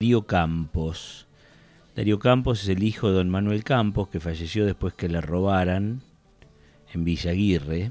[0.00, 1.26] Darío Campos.
[1.96, 6.02] Darío Campos es el hijo de don Manuel Campos, que falleció después que le robaran
[6.94, 7.90] en Villaguirre.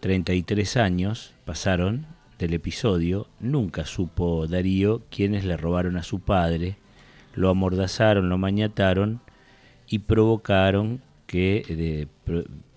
[0.00, 2.04] 33 años pasaron
[2.38, 3.28] del episodio.
[3.40, 6.76] Nunca supo Darío quiénes le robaron a su padre.
[7.34, 9.22] Lo amordazaron, lo mañataron
[9.88, 12.08] y provocaron que,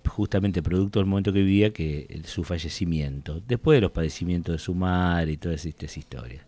[0.07, 3.41] justamente producto del momento que vivía, que su fallecimiento.
[3.45, 6.45] Después de los padecimientos de su madre y todas estas historias.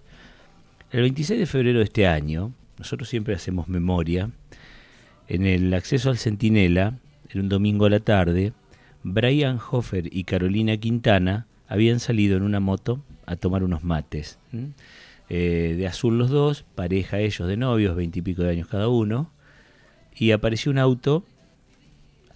[0.92, 4.30] El 26 de febrero de este año, nosotros siempre hacemos memoria,
[5.30, 6.96] en el acceso al Centinela,
[7.30, 8.52] en un domingo a la tarde,
[9.02, 14.38] Brian Hofer y Carolina Quintana habían salido en una moto a tomar unos mates.
[15.30, 19.32] Eh, de azul los dos, pareja ellos de novios, veintipico de años cada uno,
[20.14, 21.24] y apareció un auto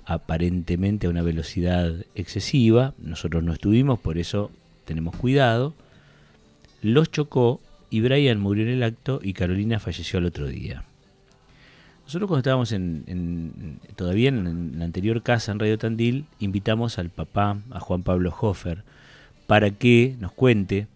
[0.05, 4.49] aparentemente a una velocidad excesiva, nosotros no estuvimos, por eso
[4.85, 5.73] tenemos cuidado,
[6.81, 10.83] los chocó y Brian murió en el acto y Carolina falleció al otro día.
[12.05, 17.57] Nosotros cuando estábamos en, todavía en, la anterior casa en Radio Tandil, invitamos al papá,
[17.71, 18.83] a Juan Pablo Hofer,
[19.47, 20.87] para que nos cuente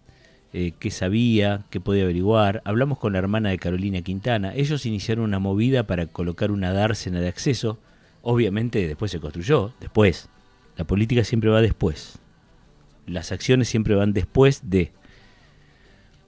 [0.52, 2.62] eh, qué sabía, qué podía averiguar.
[2.64, 4.52] Hablamos con la hermana de Carolina Quintana.
[4.54, 7.78] Ellos iniciaron una movida para colocar una dársena de acceso.
[8.22, 10.28] Obviamente después se construyó, después.
[10.76, 12.18] La política siempre va después.
[13.06, 14.92] Las acciones siempre van después de.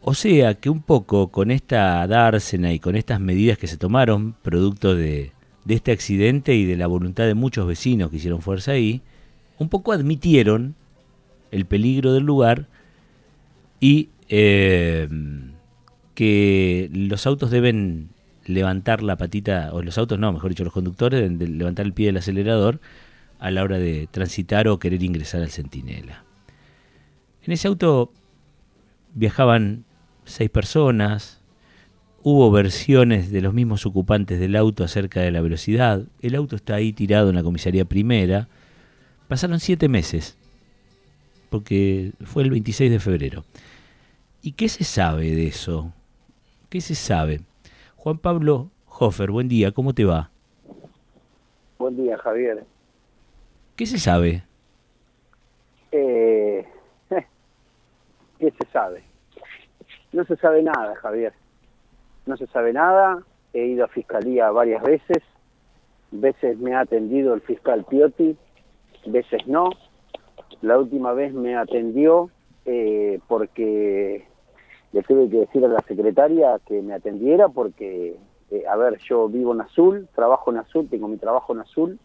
[0.05, 4.35] O sea que un poco con esta dársena y con estas medidas que se tomaron,
[4.43, 5.33] producto de,
[5.69, 9.01] este accidente y de la voluntad de muchos vecinos que hicieron fuerza ahí,
[9.59, 10.75] un poco admitieron
[11.53, 12.67] el peligro del lugar
[13.79, 15.09] y eh,
[16.17, 18.09] que los autos deben
[18.45, 22.07] levantar la patita, o los autos no, mejor dicho, los conductores deben levantar el pie
[22.07, 22.81] del acelerador
[23.39, 26.25] a la hora de transitar o querer ingresar al centinela.
[27.45, 28.13] En ese auto
[29.15, 29.85] viajaban
[30.25, 31.41] seis personas.
[32.23, 36.03] Hubo versiones de los mismos ocupantes del auto acerca de la velocidad.
[36.21, 38.49] El auto está ahí tirado en la comisaría primera.
[39.29, 40.39] Pasaron siete meses,
[41.51, 43.45] porque fue el 26 de febrero.
[44.41, 45.93] ¿Y qué se sabe de eso?
[46.69, 47.41] ¿Qué se sabe?
[47.97, 50.31] Juan Pablo Hofer, buen día, ¿cómo te va?
[51.79, 52.65] Buen día, Javier.
[53.75, 54.45] ¿Qué se sabe?
[55.91, 56.65] Eh,
[58.39, 59.03] ¿Qué se sabe?
[60.13, 61.33] No se sabe nada, Javier.
[62.27, 63.23] No se sabe nada.
[63.53, 65.23] He ido a fiscalía varias veces.
[66.11, 68.37] Veces me ha atendido el fiscal Piotti,
[69.07, 69.71] veces no.
[70.61, 72.31] La última vez me atendió
[72.67, 74.27] eh, porque
[74.93, 78.17] le tuve que decir a la secretaria que me atendiera porque,
[78.51, 81.99] eh, a ver, yo vivo en Azul, trabajo en Azul, tengo mi trabajo en Azul,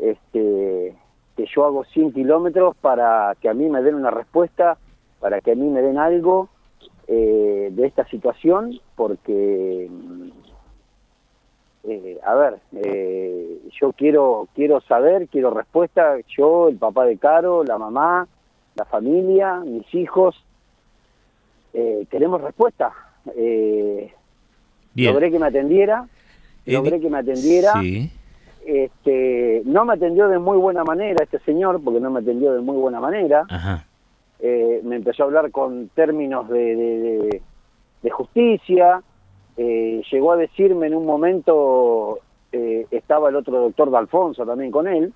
[0.00, 0.96] este,
[1.36, 4.78] que yo hago 100 kilómetros para que a mí me den una respuesta,
[5.18, 6.48] para que a mí me den algo
[7.12, 9.90] eh, de esta situación porque,
[11.82, 17.64] eh, a ver, eh, yo quiero, quiero saber, quiero respuesta, yo, el papá de Caro,
[17.64, 18.28] la mamá,
[18.76, 20.40] la familia, mis hijos,
[21.72, 22.92] queremos respuesta.
[24.94, 26.06] Logré que me atendiera,
[26.64, 27.72] logré que me atendiera.
[28.64, 32.60] Este, no me atendió de muy buena manera este señor, porque no me atendió de
[32.60, 33.46] muy buena manera.
[33.48, 33.84] Ajá
[34.42, 37.42] eh, me empezó a hablar con términos de,
[38.10, 39.02] justicia,
[39.56, 44.88] eh, llegó a decirme en un momento, eh, estaba el otro doctor D'Alfonso también con
[44.88, 45.12] él,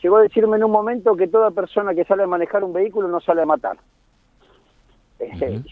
[0.00, 3.08] llegó a decirme en un momento que toda persona que sale a manejar un vehículo
[3.08, 3.76] no sale a matar.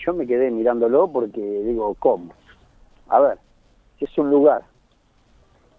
[0.05, 2.33] Yo me quedé mirándolo porque digo, ¿cómo?
[3.09, 3.39] A ver,
[3.99, 4.63] si es un lugar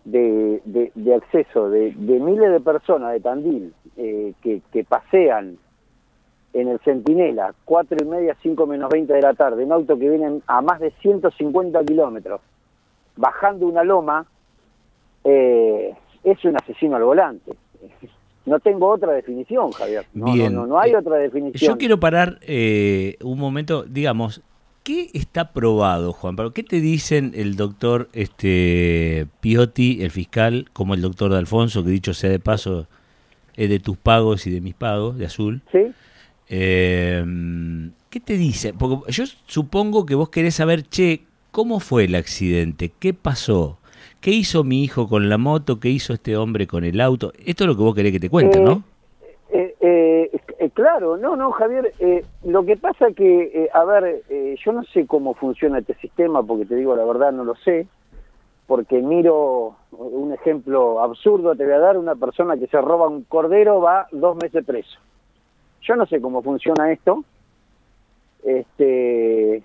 [0.05, 5.57] de, de, acceso de, miles de personas de Tandil que, que pasean
[6.53, 10.09] en el Centinela, 4 y media, 5 menos 20 de la tarde, un auto que
[10.09, 12.41] viene a más de 150 kilómetros,
[13.16, 14.25] bajando una loma,
[15.23, 17.53] eh, es un asesino al volante.
[18.44, 20.03] No tengo otra definición, Javier.
[20.16, 21.73] No, no, no, hay eh, otra definición.
[21.73, 24.41] Yo quiero parar eh, un momento, digamos,
[24.81, 26.51] ¿qué está probado, Juan Pablo?
[26.51, 31.91] ¿Qué te dicen el doctor este, Piotti, el fiscal, como el doctor de Alfonso, que
[31.91, 32.87] dicho sea de paso,
[33.55, 35.61] es de tus pagos y de mis pagos, de azul?
[35.72, 35.93] Sí
[36.51, 37.23] eh,
[38.09, 38.73] ¿Qué te dice?
[38.73, 41.21] Porque yo supongo que vos querés saber, che,
[41.51, 42.91] ¿cómo fue el accidente?
[42.99, 43.77] ¿Qué pasó?
[44.19, 45.79] ¿Qué hizo mi hijo con la moto?
[45.79, 47.31] ¿Qué hizo este hombre con el auto?
[47.45, 48.83] Esto es lo que vos querés que te cuente, ¿no?
[49.49, 51.93] Eh, eh, eh, claro, no, no, Javier.
[52.43, 54.21] lo que pasa que, a ver,
[54.61, 57.87] yo no sé cómo funciona este sistema, porque te digo la verdad, no lo sé,
[58.67, 63.23] porque miro un ejemplo absurdo, te voy a dar, una persona que se roba un
[63.23, 64.99] cordero va dos meses preso
[65.81, 67.23] yo no sé cómo funciona esto.
[68.43, 69.63] Este,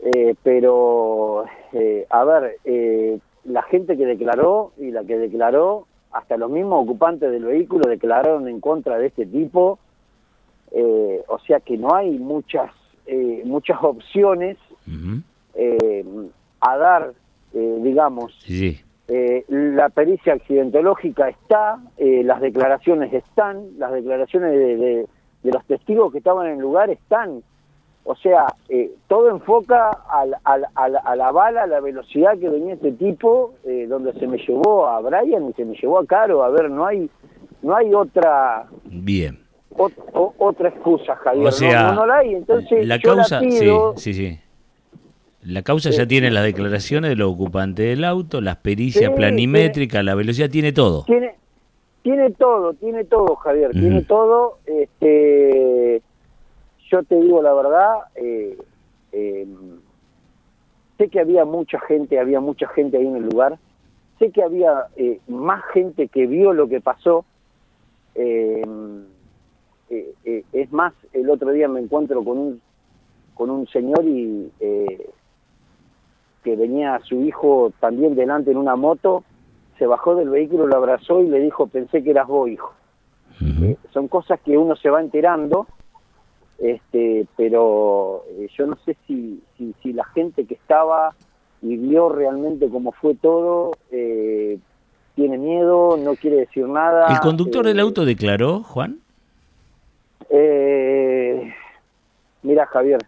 [0.00, 6.36] Eh, pero, eh, a ver, eh, la gente que declaró y la que declaró, hasta
[6.36, 9.78] los mismos ocupantes del vehículo declararon en contra de este tipo,
[10.70, 12.70] o sea que no hay muchas,
[13.44, 14.56] muchas opciones
[16.60, 17.12] a dar,
[17.52, 18.34] digamos.
[18.44, 18.80] Sí.
[19.08, 25.06] La pericia accidentológica está, las declaraciones están, las declaraciones de,
[25.42, 27.42] de los testigos que estaban en el lugar están.
[28.04, 32.92] O sea, eh, todo enfoca al, a la bala, a la velocidad que venía este
[32.92, 36.42] tipo, eh, donde se me llevó a Brian y se me llevó a Caro.
[36.42, 37.10] A ver, no hay,
[37.60, 38.66] no hay otra.
[38.86, 39.38] Bien.
[39.76, 41.48] otra excusa, Javier.
[41.48, 42.34] O sea, no, la hay.
[42.34, 43.60] Entonces, la causa, sí,
[43.96, 44.40] sí, sí.
[45.42, 50.16] La causa ya tiene las declaraciones de los ocupantes del auto, las pericias planimétricas, la
[50.16, 51.04] velocidad, tiene todo.
[51.04, 51.36] Tiene,
[52.02, 54.58] tiene todo, tiene todo, Javier, tiene todo.
[54.66, 56.02] Este,
[56.90, 58.58] yo te digo la verdad, eh,
[59.12, 59.78] em,
[60.98, 63.58] sé que había mucha gente, había mucha gente ahí en el lugar,
[64.18, 67.24] sé que había eh, más gente que vio lo que pasó.
[68.16, 69.04] Em,
[69.88, 72.60] eh, es más, el otro día me encuentro con un
[73.34, 74.50] con un señor y
[76.42, 79.24] que venía su hijo también delante en una moto,
[79.78, 82.74] se bajó del vehículo, lo abrazó y le dijo, pensé que eras vos, hijo.
[83.92, 85.66] son cosas que uno se va enterando
[86.58, 91.14] este, pero eh, yo no sé si, si, la gente que estaba
[91.62, 94.58] y vio realmente cómo fue todo, eh,
[95.14, 97.06] tiene miedo, no quiere decir nada.
[97.10, 98.98] ¿El conductor del eh, auto declaró, Juan?
[102.42, 103.00] mira, Javier,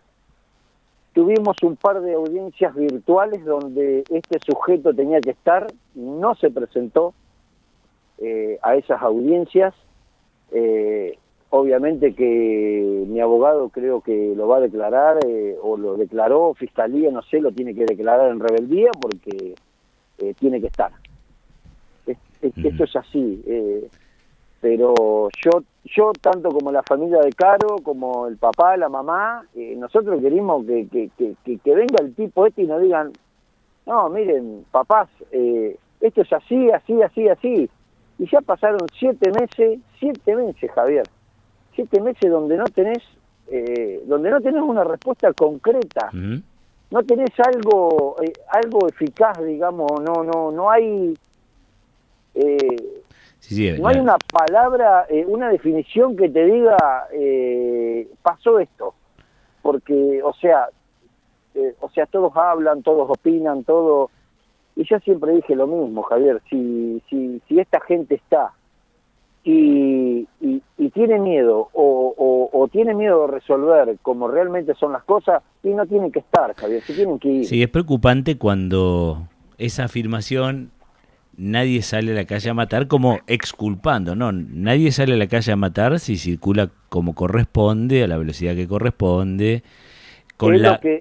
[1.20, 7.12] tuvimos un par de audiencias virtuales donde este sujeto tenía que estar, no se presentó
[8.62, 9.74] a esas audiencias.
[10.50, 11.18] Eh,
[11.52, 17.10] Obviamente que mi abogado creo que lo va a declarar eh, o lo declaró, fiscalía,
[17.10, 19.56] no sé, lo tiene que declarar en rebeldía porque
[20.18, 20.92] eh, tiene que estar.
[22.40, 23.42] Esto es así.
[24.62, 29.44] Eh, pero yo, yo tanto como la familia de Caro, como el papá, la mamá,
[29.76, 33.12] nosotros queremos que, que, que, que, venga el tipo este y nos digan,
[33.86, 35.08] no, miren, papás,
[36.00, 37.70] esto es así, así, así, así.
[38.18, 41.06] Y ya pasaron siete meses, siete meses, Javier
[41.74, 43.02] siete meses donde no tenés
[43.48, 50.22] eh, donde no tenés una respuesta concreta no tenés algo eh, algo eficaz digamos no
[50.24, 51.16] no no hay
[53.50, 56.76] eh, no hay una palabra una definición que te diga
[58.22, 58.94] pasó esto
[59.62, 60.68] porque o sea
[61.80, 64.10] o sea todos hablan todos opinan todo
[64.76, 68.52] y yo siempre dije lo mismo Javier si si si esta gente está
[69.42, 75.42] y, y, tiene miedo o, o, tiene miedo de resolver como realmente son las cosas
[75.62, 77.46] y no tienen que estar, Javier, se tienen que ir.
[77.46, 80.70] Sí, es preocupante cuando esa afirmación
[81.36, 85.52] nadie sale a la calle a matar como exculpando, no, nadie sale a la calle
[85.52, 89.62] a matar si circula como corresponde, a la velocidad que corresponde,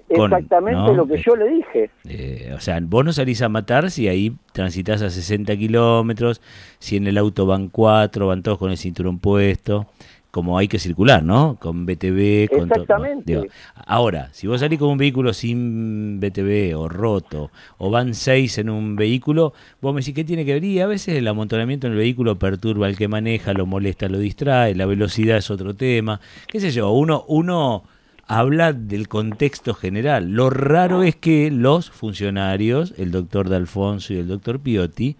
[0.08, 1.90] exactamente lo que yo le dije.
[2.08, 6.42] Eh, o sea, vos no salís a matar si ahí transitas a 60 kilómetros,
[6.78, 9.86] si en el auto van cuatro, van todos con el cinturón puesto,
[10.30, 11.56] como hay que circular, ¿no?
[11.60, 13.48] Con BTV, con Exactamente.
[13.74, 18.70] ahora, si vos salís con un vehículo sin BTV o roto, o van seis en
[18.70, 20.64] un vehículo, vos me decís, ¿qué tiene que ver?
[20.64, 24.18] Y a veces el amontonamiento en el vehículo perturba al que maneja, lo molesta, lo
[24.18, 27.24] distrae, la velocidad es otro tema, qué sé yo, uno...
[27.28, 27.84] uno
[28.32, 30.30] habla del contexto general.
[30.30, 35.16] Lo raro es que los funcionarios, el doctor D'Alfonso y el doctor Piotti,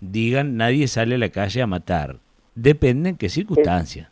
[0.00, 2.20] digan nadie sale a la calle a matar.
[2.54, 4.11] Depende en qué circunstancia.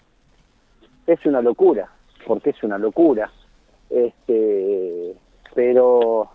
[1.07, 1.90] Es, una locura,
[2.26, 3.30] porque es una locura.
[3.88, 5.14] Este,
[5.54, 6.30] pero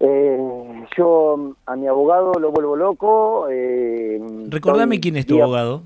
[0.00, 3.48] eh, yo a mi abogado lo vuelvo loco.
[3.50, 5.82] Eh, Recordame quién es tu abogado.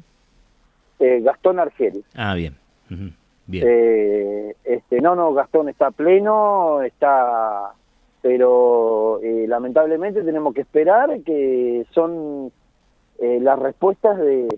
[0.99, 2.04] Eh, Gastón Argel.
[2.14, 2.56] Ah, bien.
[3.50, 7.73] Eh, este, no, no, Gastón está pleno, está,
[8.21, 12.52] pero eh, lamentablemente tenemos que esperar que son
[13.18, 14.49] eh, las respuestas de,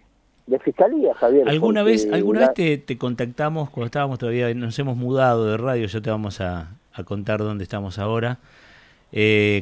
[0.63, 1.49] fiscalía, Javier.
[1.49, 6.01] ¿Alguna vez, alguna vez te, contactamos cuando estábamos todavía, nos hemos mudado de radio, ya
[6.01, 6.69] te vamos a,
[7.05, 8.39] contar dónde estamos ahora?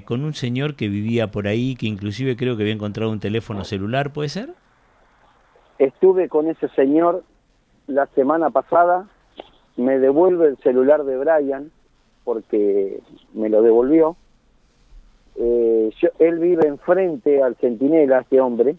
[0.07, 3.65] con un señor que vivía por ahí, que inclusive creo que había encontrado un teléfono
[3.65, 4.49] celular, ¿puede ser?
[5.79, 7.23] Estuve con ese señor
[7.87, 9.07] la semana pasada
[9.77, 11.71] me devuelve el celular de Brian
[12.25, 13.01] porque
[13.35, 14.17] me lo devolvió.
[15.37, 18.77] Eh, él vive enfrente al centinela, este hombre,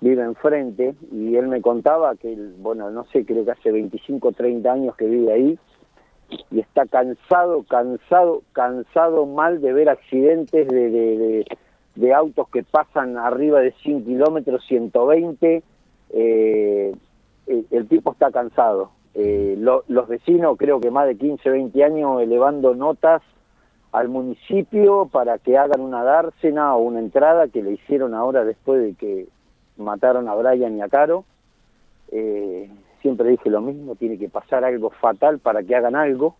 [0.00, 4.32] vive enfrente, y él me contaba que, bueno, no sé, creo que hace 25 o
[4.32, 5.58] 30 años que vive ahí,
[6.50, 11.46] y está cansado, cansado, cansado mal de ver accidentes de, de,
[11.94, 15.62] de, autos que pasan arriba de 100 kilómetros, 120.
[16.10, 16.94] Eh,
[17.46, 18.90] el, tipo está cansado.
[19.14, 23.22] Eh, los vecinos, creo que más de 15, 20 años, elevando notas
[23.92, 28.82] al municipio para que hagan una dársena o una entrada que le hicieron ahora después
[28.82, 29.28] de que
[29.76, 31.24] mataron a Brian y a Caro.
[32.12, 32.70] Eh,
[33.02, 36.36] siempre dije lo mismo, tiene que pasar algo fatal para que hagan algo.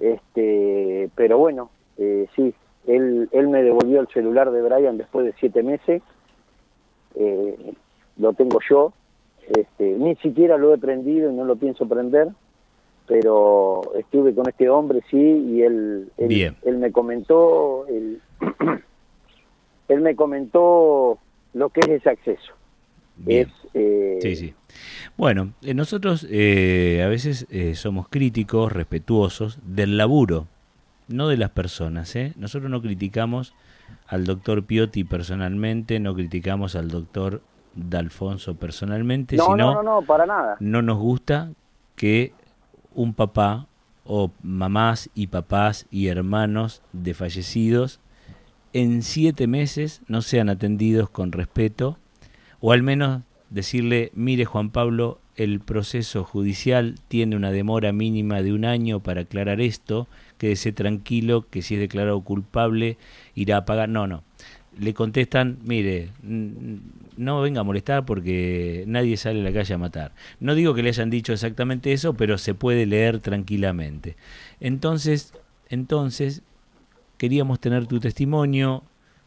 [0.00, 2.54] este Pero bueno, eh, sí,
[2.86, 6.02] él, él me devolvió el celular de Brian después de siete meses.
[7.14, 7.74] Eh,
[8.16, 8.92] lo tengo yo.
[9.48, 12.28] Este, ni siquiera lo he prendido y no lo pienso prender,
[13.06, 18.22] pero estuve con este hombre, sí, y él, él, él me comentó, él,
[19.88, 21.18] él me comentó
[21.52, 22.54] lo que es ese acceso.
[23.26, 24.54] Es, eh, sí, sí.
[25.16, 27.46] Bueno, eh, nosotros eh, a veces
[27.78, 30.46] somos críticos, respetuosos del laburo,
[31.08, 32.14] no de las personas.
[32.36, 33.54] Nosotros no criticamos
[34.08, 37.42] al doctor Piotti personalmente, no criticamos al doctor
[37.74, 40.56] D'Alfonso personalmente, no, sino no, no, para nada.
[40.60, 41.50] no nos gusta
[41.96, 42.32] que
[42.94, 43.66] un papá
[44.04, 48.00] o mamás y papás y hermanos de fallecidos
[48.74, 51.96] en siete meses no sean atendidos con respeto
[52.60, 58.52] o al menos decirle, mire Juan Pablo, el proceso judicial tiene una demora mínima de
[58.52, 62.98] un año para aclarar esto, quédese tranquilo que si es declarado culpable
[63.34, 63.88] irá a pagar.
[63.88, 64.24] No, no.
[64.76, 70.12] Le contestan, mire, no venga a molestar porque nadie sale a la calle a matar.
[70.40, 74.16] No digo que le hayan dicho exactamente eso, pero se puede leer tranquilamente.
[74.58, 75.32] Entonces,
[75.68, 76.42] entonces
[77.18, 78.82] queríamos tener tu testimonio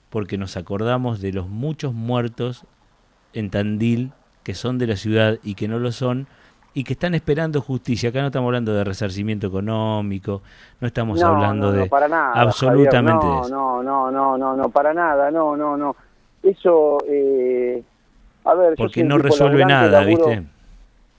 [0.10, 2.66] porque nos acordamos de los muchos muertos
[3.34, 4.12] en Tandil
[4.44, 6.28] que son de la ciudad y que no lo son
[6.74, 8.10] y que están esperando justicia.
[8.10, 10.42] Acá no estamos hablando de resarcimiento económico,
[10.80, 13.50] no estamos hablando de para nada, absolutamente no, eso.
[13.50, 15.96] No, no, no, no, no, para nada, no, no, no.
[16.44, 17.84] Eso, eh,
[18.46, 20.44] a ver, porque no resuelve nada, ¿viste?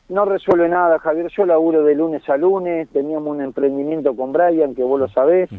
[0.08, 1.30] No resuelve nada, Javier.
[1.36, 2.88] Yo laburo de lunes a lunes.
[2.88, 5.50] Teníamos un emprendimiento con Brian, que vos lo sabés.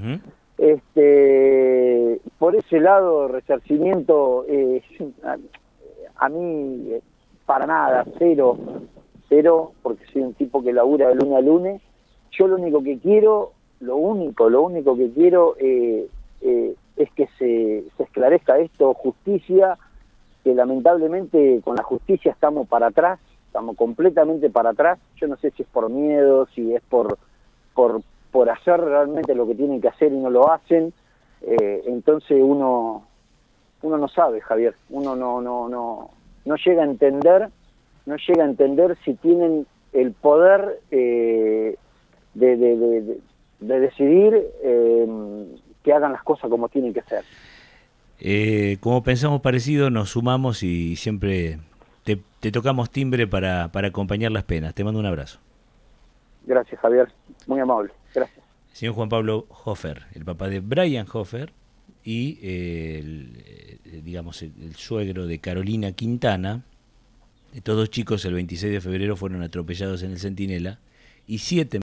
[0.59, 4.83] Este, por ese lado, resarcimiento, eh,
[6.17, 7.01] a mí eh,
[7.45, 8.57] para nada, cero,
[9.29, 11.81] cero, porque soy un tipo que labura de lunes a lunes.
[12.31, 16.07] Yo lo único que quiero, lo único, lo único que quiero eh,
[16.41, 19.77] eh, es que se, se esclarezca esto, justicia,
[20.43, 24.99] que lamentablemente con la justicia estamos para atrás, estamos completamente para atrás.
[25.15, 27.17] Yo no sé si es por miedo, si es por,
[27.73, 30.93] por, por hacer realmente lo que tienen que hacer y no lo hacen.
[31.41, 33.09] entonces uno
[33.81, 36.11] uno no sabe, Javier, uno no, no, no,
[36.45, 37.49] no llega a entender,
[38.05, 41.75] no llega a entender si tienen el poder eh,
[42.33, 45.07] de, de, decidir eh,
[45.83, 47.23] que hagan las cosas como tienen que ser.
[48.19, 51.59] Eh, como pensamos parecido, nos sumamos y siempre
[52.03, 54.73] te, te tocamos timbre para, para acompañar las penas.
[54.73, 55.39] Te mando un abrazo.
[56.49, 57.07] Gracias, Javier.
[57.45, 57.91] Muy amable.
[58.13, 58.43] Gracias.
[58.73, 61.53] Señor Juan Pablo Hofer, el papá de Brian Hofer,
[62.03, 66.63] y el, eh, digamos el, suegro de Carolina Quintana,
[67.61, 70.79] todos chicos el 26 de febrero fueron atropellados en el Centinela
[71.27, 71.77] y siete